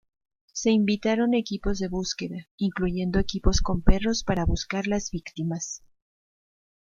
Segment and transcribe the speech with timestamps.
[0.51, 5.83] Se invitaron equipos de búsqueda, incluyendo equipos con perros, para buscar las víctimas.